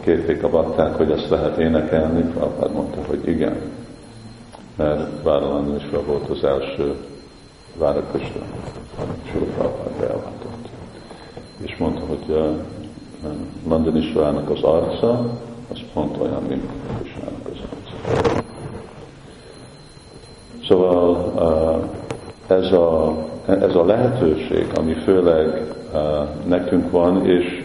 kérték 0.00 0.42
a 0.42 0.50
bakták, 0.50 0.94
hogy 0.94 1.10
ezt 1.10 1.28
lehet 1.28 1.58
énekelni, 1.58 2.22
Prabhupád 2.22 2.72
mondta, 2.72 2.98
hogy 3.06 3.28
igen, 3.28 3.56
mert 4.76 5.26
is 5.76 5.90
volt 6.06 6.28
az 6.28 6.44
első 6.44 6.94
Várakösre, 7.78 8.40
Sula 9.32 9.44
Prabhupád 9.44 10.02
ellátott. 10.02 10.68
És 11.62 11.76
mondta, 11.76 12.02
hogy 12.06 12.54
London 13.68 13.96
Isvának 13.96 14.50
az 14.50 14.62
arca, 14.62 15.30
az 15.72 15.78
pont 15.92 16.16
olyan, 16.20 16.42
mint 16.48 16.70
Krishnának 16.98 17.46
az 17.52 17.58
arca. 17.70 18.42
Szóval 20.68 21.32
ez 22.46 22.72
a, 22.72 23.16
ez 23.46 23.74
a 23.74 23.84
lehetőség, 23.84 24.66
ami 24.74 24.92
főleg 24.92 25.74
nekünk 26.46 26.90
van, 26.90 27.26
és, 27.26 27.64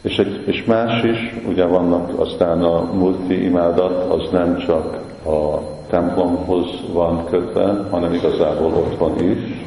és, 0.00 0.18
egy, 0.18 0.42
és 0.46 0.64
más 0.64 1.02
is, 1.02 1.40
ugye 1.48 1.64
vannak 1.64 2.20
aztán 2.20 2.62
a 2.62 2.92
multi 2.92 3.44
imádat, 3.44 4.12
az 4.12 4.28
nem 4.30 4.58
csak 4.58 5.00
a 5.26 5.71
templomhoz 5.92 6.66
van 6.92 7.24
kötve, 7.24 7.86
hanem 7.90 8.14
igazából 8.14 8.72
ott 8.72 8.98
van 8.98 9.20
is. 9.20 9.66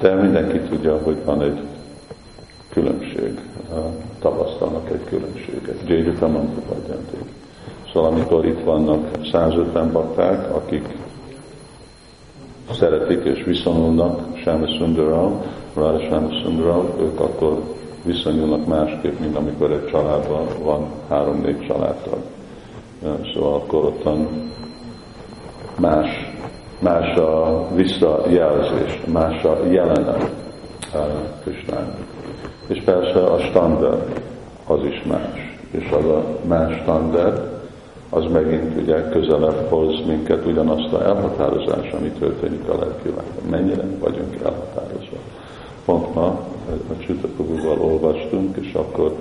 De 0.00 0.14
mindenki 0.14 0.58
tudja, 0.58 0.98
hogy 1.02 1.16
van 1.24 1.42
egy 1.42 1.60
különbség, 2.72 3.40
tapasztalnak 4.20 4.90
egy 4.90 5.04
különbséget. 5.04 5.76
Jézus 5.86 6.18
Mantra 6.18 6.62
Padjanték. 6.68 7.24
Szóval 7.92 8.10
amikor 8.10 8.46
itt 8.46 8.64
vannak 8.64 9.18
150 9.32 9.92
bakták, 9.92 10.54
akik 10.54 10.88
szeretik 12.72 13.24
és 13.24 13.44
viszonyulnak 13.44 14.38
Sáma 14.38 14.66
Sundaral, 14.66 15.42
Ráda 15.74 16.00
Sáma 16.00 16.28
Sundaral, 16.42 16.94
ők 17.00 17.20
akkor 17.20 17.62
viszonyulnak 18.02 18.66
másképp, 18.66 19.18
mint 19.18 19.36
amikor 19.36 19.72
egy 19.72 19.86
családban 19.86 20.46
van 20.62 20.86
három-négy 21.08 21.66
családtag. 21.66 22.37
Szóval 23.34 23.54
akkor 23.54 23.84
ottan 23.84 24.28
más, 25.76 26.08
más 26.78 27.16
a 27.16 27.66
visszajelzés, 27.74 29.00
más 29.06 29.44
a 29.44 29.66
jelenet 29.70 30.30
Krisnának. 31.42 31.96
És 32.66 32.82
persze 32.84 33.24
a 33.24 33.38
standard 33.38 34.22
az 34.66 34.84
is 34.84 35.02
más. 35.02 35.58
És 35.70 35.90
az 35.90 36.04
a 36.04 36.24
más 36.46 36.80
standard, 36.82 37.58
az 38.10 38.24
megint 38.32 38.80
ugye 38.82 39.08
közelebb 39.08 39.68
hoz 39.68 40.06
minket 40.06 40.46
ugyanazt 40.46 40.92
a 40.92 41.04
elhatározás, 41.04 41.90
ami 41.98 42.08
történik 42.08 42.68
a 42.68 42.78
lelkivilágban. 42.78 43.50
Mennyire 43.50 43.84
vagyunk 44.00 44.34
elhatározva. 44.34 45.16
Pont 45.84 46.14
ma 46.14 46.26
a 46.66 46.98
csütörtökúval 46.98 47.78
olvastunk, 47.80 48.56
és 48.56 48.72
akkor 48.72 49.16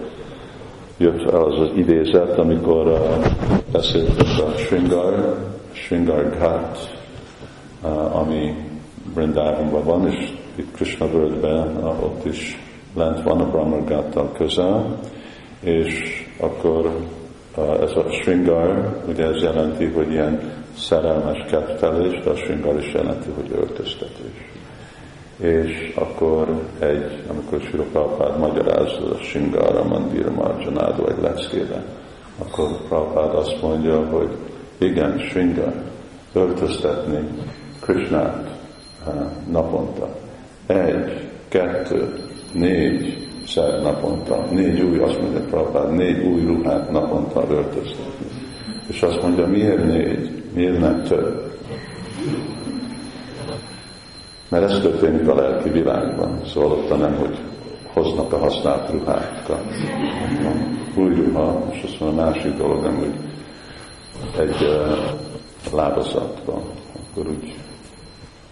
jött 0.98 1.32
el 1.32 1.44
az 1.44 1.60
az 1.60 1.70
idézet, 1.76 2.38
amikor 2.38 2.88
uh, 2.88 3.26
beszéltünk 3.72 4.40
a 4.46 4.58
Sringar, 4.58 5.38
Sringar 5.72 6.30
Ghat, 6.30 6.98
uh, 7.84 8.16
ami 8.16 8.56
Brindávonban 9.14 9.84
van, 9.84 10.08
és 10.08 10.34
itt 10.56 10.76
Krishna 10.76 11.08
völgyben, 11.12 11.78
uh, 11.78 12.04
ott 12.04 12.26
is 12.26 12.58
lent 12.96 13.24
van 13.24 13.42
a 13.42 13.50
Brahma 13.50 13.78
Ghattal 13.78 14.32
közel, 14.32 15.00
és 15.60 16.26
akkor 16.40 16.92
ez 17.82 17.92
a 17.92 18.12
Sringar, 18.22 19.02
ugye 19.08 19.26
ez 19.26 19.42
jelenti, 19.42 19.86
hogy 19.86 20.12
ilyen 20.12 20.42
szerelmes 20.78 21.46
kettelés, 21.50 22.24
de 22.24 22.30
a 22.30 22.36
Sringar 22.36 22.80
is 22.80 22.94
jelenti, 22.94 23.30
hogy 23.36 23.52
öltöztetés. 23.52 24.57
És 25.38 25.94
akkor 25.96 26.62
egy, 26.80 27.24
amikor 27.30 27.62
Sri 27.62 27.80
Prabhupád 27.92 28.40
magyarázza 28.40 29.12
a 29.12 29.18
Sringar, 29.18 29.76
a 29.76 29.84
Mandira 29.84 30.32
Marjanádó 30.32 31.08
egy 31.08 31.22
leckére, 31.22 31.84
akkor 32.38 32.88
Prabhupád 32.88 33.36
azt 33.36 33.62
mondja, 33.62 34.06
hogy 34.06 34.30
igen, 34.78 35.20
Sringar, 35.20 35.74
öltöztetni 36.34 37.28
Krishnát 37.80 38.50
naponta. 39.52 40.08
Egy, 40.66 41.30
kettő, 41.48 42.14
négy, 42.54 43.28
szer 43.46 43.82
naponta, 43.82 44.46
négy 44.52 44.82
új, 44.82 45.00
azt 45.00 45.22
mondja 45.22 45.40
Prabhupád, 45.40 45.96
négy 45.96 46.26
új 46.26 46.46
ruhát 46.46 46.92
naponta 46.92 47.46
öltöztetni. 47.50 48.28
És 48.88 49.02
azt 49.02 49.22
mondja, 49.22 49.48
miért 49.48 49.86
négy, 49.86 50.44
miért 50.54 50.80
nem 50.80 51.04
több? 51.04 51.47
Mert 54.50 54.64
ez 54.64 54.80
történik 54.80 55.28
a 55.28 55.36
lelki 55.36 55.70
világban. 55.70 56.40
Szóval 56.46 56.72
ott 56.72 56.98
nem, 56.98 57.16
hogy 57.16 57.38
hoznak 57.94 58.34
a 58.34 58.38
használt 58.38 58.92
ruhákat. 58.92 59.64
Új 60.96 61.16
ruha, 61.16 61.64
és 61.72 61.84
azt 61.84 62.00
mondja, 62.00 62.22
a 62.22 62.26
másik 62.26 62.58
dolog, 62.58 62.82
nem, 62.82 62.96
hogy 62.96 63.14
egy 64.38 64.62
uh, 64.62 65.74
lábazatban. 65.74 66.62
Akkor 66.94 67.28
úgy 67.28 67.56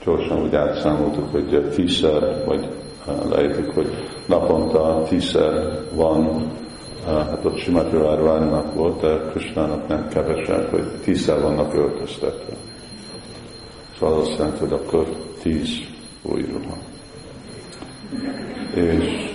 gyorsan 0.05 0.41
úgy 0.41 0.55
átszámoltuk, 0.55 1.31
hogy 1.31 1.69
tízszer, 1.75 2.45
vagy 2.45 2.69
leírtuk, 3.29 3.73
hogy 3.73 3.88
naponta 4.25 5.03
tízszer 5.08 5.79
van, 5.93 6.51
hát 7.05 7.45
ott 7.45 7.58
Simati 7.58 7.95
Várványnak 7.95 8.73
volt, 8.73 9.01
de 9.01 9.31
Krisnának 9.31 9.88
nem 9.88 10.08
kevesebb, 10.08 10.69
hogy 10.69 10.88
tízszer 11.03 11.41
vannak 11.41 11.73
öltöztetve. 11.73 12.53
Szóval 13.99 14.19
azt 14.19 14.38
jelenti, 14.38 14.60
hogy 14.60 14.73
akkor 14.73 15.05
tíz 15.45 15.69
ruha. 16.23 16.77
És, 18.73 19.31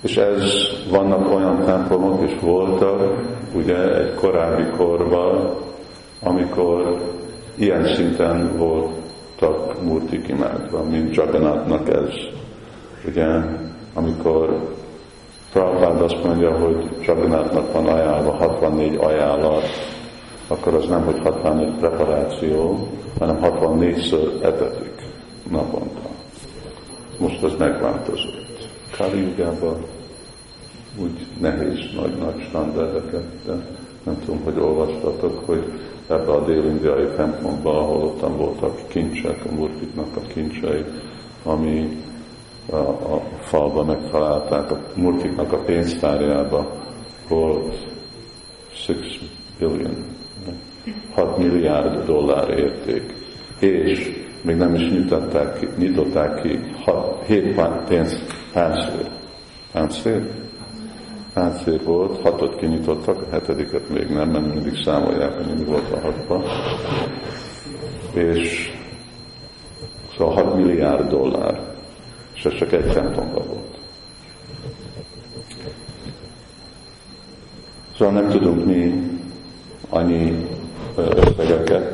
és 0.00 0.16
ez 0.16 0.52
vannak 0.90 1.34
olyan 1.34 1.64
templomok 1.64 2.30
is 2.30 2.40
voltak, 2.40 3.22
ugye 3.54 3.96
egy 3.96 4.14
korábbi 4.14 4.76
korban, 4.76 5.56
amikor 6.20 7.00
ilyen 7.56 7.86
szinten 7.86 8.56
volt 8.56 9.02
voltak 9.42 9.82
murtik 9.82 10.28
imádva, 10.28 10.82
mint 10.82 11.14
Jagannathnak 11.14 11.88
ez. 11.88 12.08
Ugye, 13.06 13.26
amikor 13.94 14.70
Prabhupád 15.52 16.00
azt 16.00 16.24
mondja, 16.24 16.52
hogy 16.58 16.88
Jagannathnak 17.00 17.72
van 17.72 17.86
ajánlva 17.86 18.30
64 18.30 18.96
ajánlat, 18.96 19.62
akkor 20.46 20.74
az 20.74 20.86
nem, 20.86 21.04
hogy 21.04 21.18
64 21.22 21.74
preparáció, 21.78 22.88
hanem 23.18 23.38
64-ször 23.42 24.42
etetik 24.42 25.02
naponta. 25.50 26.08
Most 27.18 27.42
az 27.42 27.52
megváltozott. 27.58 28.68
Kali 28.96 29.34
úgy 31.00 31.26
nehéz 31.40 31.78
nagy-nagy 31.94 32.44
standardeket, 32.48 33.24
de 33.46 33.52
nem 34.02 34.16
tudom, 34.24 34.40
hogy 34.44 34.58
olvastatok, 34.58 35.46
hogy 35.46 35.72
ebbe 36.08 36.32
a 36.32 36.44
dél-indiai 36.44 37.06
templomba, 37.16 37.78
ahol 37.78 38.02
ottan 38.02 38.36
voltak 38.36 38.88
kincsek, 38.88 39.44
a 39.50 39.54
murtiknak 39.54 40.16
a 40.16 40.20
kincsei, 40.20 40.84
ami 41.44 42.02
a, 42.70 42.76
a 42.76 43.22
falba 43.40 43.84
megtalálták, 43.84 44.70
a 44.70 44.80
murtiknak 44.94 45.52
a 45.52 45.58
pénztárjába 45.58 46.72
volt 47.28 47.76
6 48.86 48.96
billion, 49.58 50.11
6 51.14 51.38
milliárd 51.38 52.04
dollár 52.06 52.58
érték, 52.58 53.14
és 53.58 54.22
még 54.40 54.56
nem 54.56 54.74
is 54.74 54.90
nyitották 54.90 55.58
ki, 55.58 55.68
nyitották 55.76 56.42
ki 56.42 56.58
6, 56.84 57.24
7 57.26 57.60
pénz, 57.88 58.22
páncél. 58.52 59.08
Páncél? 59.72 60.42
szép 61.64 61.84
volt, 61.84 62.22
hatot 62.22 62.56
kinyitottak, 62.56 63.22
a 63.22 63.30
hetediket 63.30 63.88
még 63.88 64.08
nem, 64.08 64.28
mert 64.28 64.54
mindig 64.54 64.82
számolják, 64.84 65.32
hogy 65.32 65.46
mindig 65.46 65.66
volt 65.66 65.92
a 65.92 66.00
hatban. 66.00 66.42
És 68.12 68.72
szóval 70.16 70.34
6 70.34 70.54
milliárd 70.56 71.08
dollár, 71.08 71.60
és 72.34 72.44
ez 72.44 72.54
csak 72.54 72.72
egy 72.72 72.92
templomban 72.92 73.46
volt. 73.46 73.78
Szóval 77.96 78.14
nem 78.14 78.30
tudunk 78.30 78.64
mi 78.64 79.10
annyi 79.88 80.46
összegeket 80.96 81.92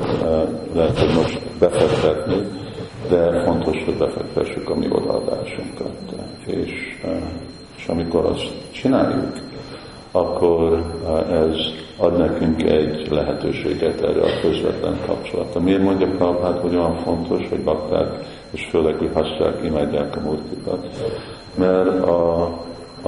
lehet, 0.75 0.99
hogy 0.99 1.15
most 1.15 1.41
befektetni, 1.59 2.49
de 3.09 3.43
fontos, 3.45 3.85
hogy 3.85 3.95
befektessük 3.95 4.71
a 4.71 4.75
mi 4.75 4.87
odaadásunkat. 4.91 5.93
És 6.47 6.99
és 7.79 7.87
amikor 7.87 8.25
azt 8.25 8.53
csináljuk, 8.71 9.33
akkor 10.11 10.83
ez 11.31 11.57
ad 11.97 12.19
nekünk 12.19 12.63
egy 12.63 13.07
lehetőséget 13.11 14.01
erre 14.01 14.21
a 14.21 14.41
közvetlen 14.41 14.99
kapcsolatra. 15.07 15.61
Miért 15.61 15.83
mondja 15.83 16.07
Prabhupád, 16.07 16.59
hogy 16.59 16.75
olyan 16.75 16.97
fontos, 16.97 17.49
hogy 17.49 17.61
bakták, 17.61 18.25
és 18.51 18.67
főleg, 18.71 18.95
hogy 18.95 19.11
használják, 19.13 19.65
imádják 19.65 20.17
a 20.17 20.21
multikat? 20.21 20.87
Mert 21.55 22.03
a, 22.03 22.53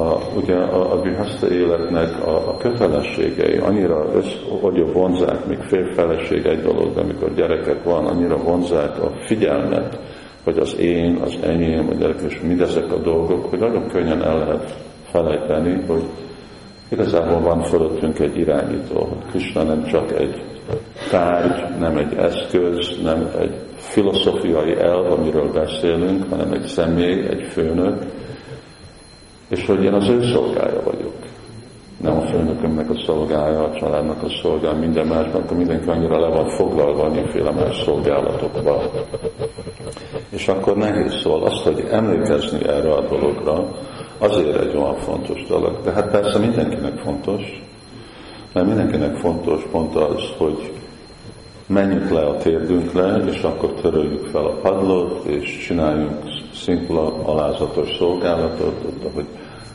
a, 0.01 0.21
ugye 0.37 0.55
a, 0.55 0.93
a 0.93 1.01
grihaszta 1.01 1.51
életnek 1.51 2.27
a, 2.27 2.49
a 2.49 2.57
kötelességei 2.57 3.57
annyira 3.57 4.07
össz, 4.15 4.33
hogy 4.61 4.93
vonzák, 4.93 5.47
még 5.47 5.59
félfeleség 5.59 6.47
egy 6.47 6.63
dolog, 6.63 6.95
de 6.95 7.01
amikor 7.01 7.35
gyerekek 7.35 7.85
van, 7.85 8.07
annyira 8.07 8.37
vonzák 8.37 9.03
a 9.03 9.11
figyelmet, 9.27 9.99
hogy 10.45 10.59
az 10.59 10.79
én, 10.79 11.15
az 11.25 11.37
enyém, 11.43 11.89
a 11.89 11.95
gyerek, 11.95 12.21
és 12.29 12.41
mindezek 12.41 12.93
a 12.93 12.99
dolgok, 12.99 13.51
hogy 13.51 13.59
nagyon 13.59 13.89
könnyen 13.89 14.23
el 14.23 14.39
lehet 14.39 14.75
felejteni, 15.11 15.85
hogy 15.87 16.03
igazából 16.89 17.41
van 17.41 17.63
fölöttünk 17.63 18.19
egy 18.19 18.39
irányító, 18.39 18.99
hogy 18.99 19.31
Krishna 19.31 19.63
nem 19.63 19.85
csak 19.87 20.13
egy 20.13 20.43
tárgy, 21.11 21.79
nem 21.79 21.97
egy 21.97 22.15
eszköz, 22.15 22.99
nem 23.03 23.31
egy 23.41 23.55
filozófiai 23.77 24.77
elv, 24.79 25.13
amiről 25.13 25.53
beszélünk, 25.53 26.31
hanem 26.31 26.53
egy 26.53 26.67
személy, 26.67 27.27
egy 27.27 27.43
főnök, 27.43 28.03
és 29.51 29.67
hogy 29.67 29.85
én 29.85 29.93
az 29.93 30.09
ő 30.09 30.23
szolgája 30.23 30.83
vagyok. 30.85 31.15
Nem 32.03 32.17
a 32.17 32.21
főnökömnek 32.21 32.91
a 32.91 33.03
szolgája, 33.07 33.65
a 33.65 33.75
családnak 33.75 34.23
a 34.23 34.29
szolgája, 34.43 34.79
minden 34.79 35.07
másnak, 35.07 35.35
akkor 35.35 35.57
mindenki 35.57 35.89
annyira 35.89 36.21
le 36.21 36.29
van 36.29 36.49
foglalva 36.49 37.03
annyiféle 37.03 37.51
más 37.51 37.83
szolgálatokba. 37.83 38.83
És 40.29 40.49
akkor 40.49 40.77
nehéz 40.77 41.21
szól 41.21 41.43
azt, 41.43 41.63
hogy 41.63 41.87
emlékezni 41.91 42.69
erre 42.69 42.93
a 42.93 43.07
dologra, 43.09 43.69
azért 44.19 44.61
egy 44.61 44.77
olyan 44.77 44.97
fontos 44.97 45.47
dolog. 45.47 45.81
De 45.85 45.91
hát 45.91 46.11
persze 46.11 46.39
mindenkinek 46.39 46.99
fontos, 46.99 47.63
mert 48.53 48.67
mindenkinek 48.67 49.17
fontos 49.17 49.63
pont 49.71 49.95
az, 49.95 50.23
hogy 50.39 50.73
menjünk 51.67 52.11
le 52.11 52.21
a 52.21 52.37
térdünkre, 52.37 53.17
és 53.17 53.43
akkor 53.43 53.73
töröljük 53.73 54.27
fel 54.27 54.45
a 54.45 54.59
padlót, 54.63 55.25
és 55.25 55.59
csináljunk 55.67 56.40
szimpla, 56.65 57.15
alázatos 57.25 57.97
szolgálatot, 57.97 58.75
hogy 59.15 59.27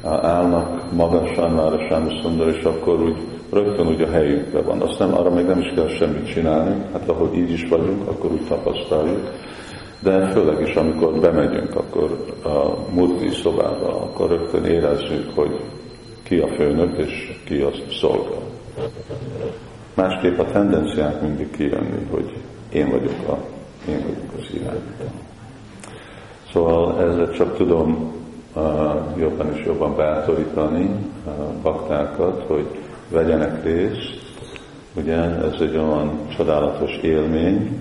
állnak 0.03 0.91
magasan 0.91 1.51
már 1.51 1.73
a 1.73 1.85
Sámszundar, 1.89 2.47
és 2.47 2.63
akkor 2.63 3.01
úgy 3.01 3.17
rögtön 3.51 3.87
úgy 3.87 4.01
a 4.01 4.09
helyünkben 4.09 4.65
van. 4.65 4.81
Aztán 4.81 5.09
arra 5.09 5.29
még 5.29 5.45
nem 5.45 5.59
is 5.59 5.73
kell 5.75 5.87
semmit 5.87 6.33
csinálni, 6.33 6.85
hát 6.93 7.09
ahogy 7.09 7.37
így 7.37 7.51
is 7.51 7.67
vagyunk, 7.67 8.07
akkor 8.07 8.31
úgy 8.31 8.47
tapasztaljuk. 8.47 9.31
De 9.99 10.27
főleg 10.27 10.61
is, 10.67 10.75
amikor 10.75 11.19
bemegyünk, 11.19 11.75
akkor 11.75 12.25
a 12.43 12.91
murti 12.93 13.29
szobába, 13.29 14.01
akkor 14.01 14.29
rögtön 14.29 14.65
érezzük, 14.65 15.31
hogy 15.35 15.59
ki 16.23 16.37
a 16.37 16.47
főnök 16.47 16.97
és 16.97 17.39
ki 17.45 17.59
a 17.61 17.71
szolga. 17.99 18.37
Másképp 19.93 20.39
a 20.39 20.51
tendenciák 20.51 21.21
mindig 21.21 21.51
kijönni, 21.51 22.07
hogy 22.11 22.33
én 22.73 22.89
vagyok, 22.89 23.29
a, 23.29 23.37
én 23.89 24.01
vagyok 24.01 24.33
az 24.39 24.53
irányító. 24.53 25.24
Szóval 26.55 27.01
ezzel 27.01 27.31
csak 27.31 27.55
tudom 27.57 28.13
uh, 28.53 28.63
jobban 29.17 29.53
és 29.53 29.65
jobban 29.65 29.95
bátorítani 29.95 30.89
uh, 31.25 31.33
baktákat, 31.61 32.43
hogy 32.47 32.65
vegyenek 33.09 33.63
részt. 33.63 34.21
Ugye 34.93 35.15
ez 35.17 35.61
egy 35.61 35.77
olyan 35.77 36.27
csodálatos 36.37 36.97
élmény, 37.01 37.79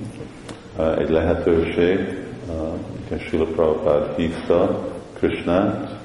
uh, 0.77 0.99
egy 0.99 1.11
lehetőség. 1.11 1.99
Uh, 3.11 3.19
Sila 3.19 3.45
Prabhupád 3.45 4.15
hívta 4.17 4.79
Krishnát, 5.13 5.99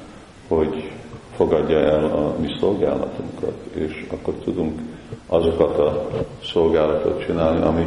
hogy 0.47 0.91
fogadja 1.35 1.79
el 1.79 2.05
a 2.05 2.35
mi 2.39 2.47
szolgálatunkat, 2.59 3.57
és 3.73 4.07
akkor 4.11 4.33
tudunk 4.33 4.79
azokat 5.27 5.79
a 5.79 6.07
szolgálatot 6.43 7.25
csinálni, 7.25 7.61
ami 7.65 7.85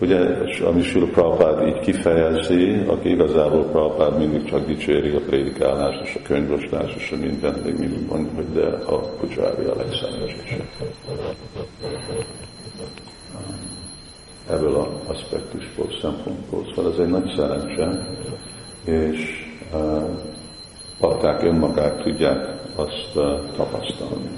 ugye, 0.00 0.18
ami 0.64 0.82
Sula 0.82 1.06
Prabhupád 1.06 1.66
így 1.66 1.78
kifejezi, 1.78 2.84
aki 2.86 3.08
igazából 3.10 3.64
Prabhupád 3.64 4.18
mindig 4.18 4.44
csak 4.44 4.66
dicséri 4.66 5.16
a 5.16 5.20
prédikálást, 5.20 6.00
és 6.02 6.14
a 6.14 6.26
könyvoslás, 6.26 6.94
és 6.94 7.12
a 7.12 7.16
minden, 7.16 7.60
még 7.64 7.78
mindig 7.78 8.06
mondja, 8.08 8.32
hogy 8.34 8.52
de 8.52 8.66
a 8.66 8.98
pucsári 8.98 9.64
a 9.64 9.76
legszennyesésebb. 9.76 10.64
Ebből 14.50 14.74
az 14.74 15.16
aspektusból, 15.16 15.86
szempontból. 16.00 16.64
Szóval 16.74 16.92
ez 16.92 16.98
egy 16.98 17.08
nagy 17.08 17.32
szerencse, 17.36 18.08
és 18.84 19.46
pakták 21.00 21.42
önmagát 21.42 22.02
tudják 22.02 22.48
azt 22.74 23.10
uh, 23.14 23.24
tapasztalni. 23.56 24.28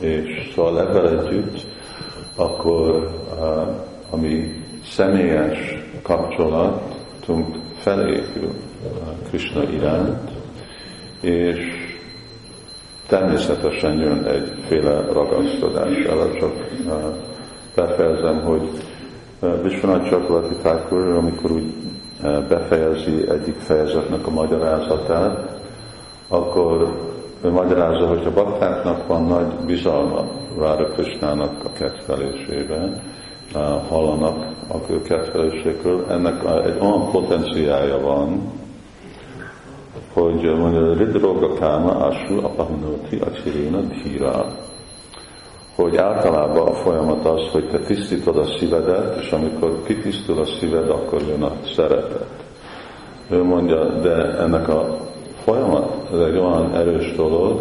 És 0.00 0.52
szóval 0.54 0.80
ebben 0.80 1.18
együtt 1.18 1.66
akkor 2.34 3.10
uh, 3.38 3.88
ami 4.10 4.64
személyes 4.90 5.78
kapcsolatunk 6.02 7.56
felépül 7.78 8.54
Krishna 9.28 9.62
iránt, 9.62 10.30
és 11.20 11.58
természetesen 13.06 13.98
jön 13.98 14.24
egyféle 14.24 15.00
ragasztodás. 15.12 15.96
El 15.96 16.30
csak 16.38 16.52
uh, 16.86 16.94
befejezem, 17.74 18.40
hogy 18.40 18.68
uh, 19.40 19.62
Vishwanath 19.62 20.08
Chakravarti 20.08 20.54
Thakur, 20.54 21.16
amikor 21.16 21.50
úgy 21.50 21.72
befejezi 22.48 23.28
egyik 23.30 23.54
fejezetnek 23.54 24.26
a 24.26 24.30
magyarázatát, 24.30 25.60
akkor 26.28 26.94
ő 27.44 27.50
magyarázza, 27.50 28.06
hogy 28.06 28.26
a 28.26 28.32
baktáknak 28.32 29.06
van 29.06 29.24
nagy 29.26 29.52
bizalma 29.66 30.24
Rára 30.58 30.84
Krishnának 30.84 31.64
a 31.64 31.72
kettelésében, 31.72 33.02
hallanak 33.88 34.46
a 34.68 34.92
ő 34.92 35.02
ketteléséről, 35.02 36.06
ennek 36.08 36.42
egy 36.64 36.78
olyan 36.80 37.10
potenciája 37.10 38.00
van, 38.00 38.52
hogy 40.12 40.56
mondja, 40.58 40.94
Ridroga 40.94 41.54
Káma 41.54 41.90
Asu 41.90 42.44
Apahinoti 42.44 43.16
Achirina 43.16 43.80
Dhira, 43.80 44.46
hogy 45.74 45.96
általában 45.96 46.68
a 46.68 46.74
folyamat 46.74 47.26
az, 47.26 47.40
hogy 47.52 47.68
te 47.68 47.78
tisztítod 47.78 48.36
a 48.36 48.44
szívedet, 48.58 49.20
és 49.20 49.30
amikor 49.30 49.82
kitisztul 49.84 50.38
a 50.38 50.44
szíved, 50.44 50.90
akkor 50.90 51.22
jön 51.28 51.42
a 51.42 51.52
szeretet. 51.74 52.26
Ő 53.30 53.42
mondja, 53.42 53.84
de 53.84 54.38
ennek 54.38 54.68
a 54.68 54.96
folyamat, 55.44 56.12
ez 56.12 56.18
egy 56.18 56.36
olyan 56.36 56.74
erős 56.74 57.14
dolog, 57.14 57.60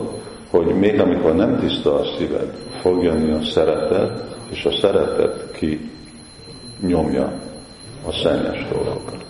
hogy 0.50 0.66
még 0.66 1.00
amikor 1.00 1.36
nem 1.36 1.60
tiszta 1.60 2.00
a 2.00 2.04
szíved, 2.18 2.54
fog 2.82 3.04
jönni 3.04 3.32
a 3.32 3.42
szeretet, 3.44 4.38
és 4.50 4.66
a 4.66 4.72
szeretet 4.72 5.52
ki 5.52 5.92
nyomja 6.80 7.32
a 8.08 8.12
szennyes 8.12 8.68
dolgokat. 8.72 9.26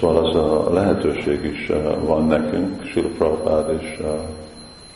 Szóval 0.00 0.26
az 0.26 0.36
a 0.36 0.72
lehetőség 0.72 1.44
is 1.44 1.68
eh, 1.68 1.96
van 2.04 2.26
nekünk, 2.26 2.84
Sila 2.84 3.08
Prabhupád 3.08 3.80
és 3.80 3.98
eh, 3.98 4.08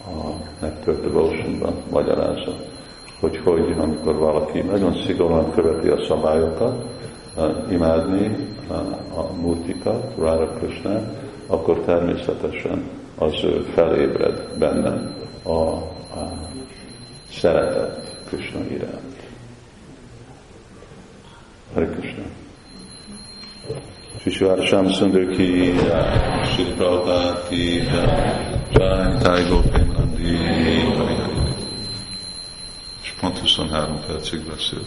a 0.07 0.35
Nectar 0.61 1.01
Devotion-ban 1.01 1.75
magyarázza, 1.91 2.55
hogy 3.21 3.41
hogy, 3.45 3.75
amikor 3.79 4.19
valaki 4.19 4.61
nagyon 4.61 4.95
szigorúan 5.07 5.53
követi 5.53 5.89
a 5.89 6.05
szabályokat, 6.09 6.85
imádni 7.71 8.37
a 9.15 9.33
murtikat, 9.41 10.13
Rára 10.19 10.47
Krishna, 10.47 11.01
akkor 11.47 11.79
természetesen 11.79 12.83
az 13.19 13.35
felébred 13.75 14.49
bennem 14.59 15.15
a, 15.45 15.75
a 16.15 16.49
szeretet 17.33 18.17
Krishna 18.29 18.61
iránt. 18.71 19.17
Hare 21.75 21.87
Krishna. 21.87 22.23
Shishwara 24.23 24.67
Shamsundar 24.67 25.27
ki, 25.37 25.75
Shri 26.53 26.65
Prabhupada 26.77 27.47
ki, 27.49 27.83
Jai 29.23 29.45
Gopinandi, 29.49 30.39
és 33.03 33.13
pont 33.21 33.39
23 33.39 34.01
percig 34.07 34.41
beszélt. 34.41 34.87